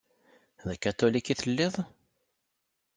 [0.67, 1.75] D akatulik i telliḍ?